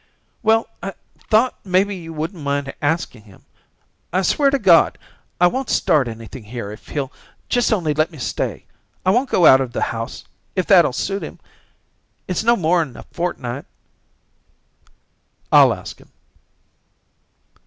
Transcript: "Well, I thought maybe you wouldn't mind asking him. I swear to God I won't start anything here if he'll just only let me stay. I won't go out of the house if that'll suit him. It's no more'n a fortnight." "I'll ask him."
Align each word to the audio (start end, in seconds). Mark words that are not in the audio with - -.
"Well, 0.41 0.65
I 0.81 0.95
thought 1.29 1.59
maybe 1.63 1.95
you 1.95 2.11
wouldn't 2.11 2.41
mind 2.43 2.73
asking 2.81 3.25
him. 3.25 3.45
I 4.11 4.23
swear 4.23 4.49
to 4.49 4.57
God 4.57 4.97
I 5.39 5.45
won't 5.45 5.69
start 5.69 6.07
anything 6.07 6.45
here 6.45 6.71
if 6.71 6.87
he'll 6.87 7.13
just 7.49 7.71
only 7.71 7.93
let 7.93 8.09
me 8.09 8.17
stay. 8.17 8.65
I 9.05 9.11
won't 9.11 9.29
go 9.29 9.45
out 9.45 9.61
of 9.61 9.73
the 9.73 9.81
house 9.93 10.23
if 10.55 10.65
that'll 10.65 10.91
suit 10.91 11.21
him. 11.21 11.39
It's 12.27 12.43
no 12.43 12.55
more'n 12.55 12.97
a 12.97 13.03
fortnight." 13.11 13.65
"I'll 15.51 15.71
ask 15.71 16.01
him." 16.01 16.09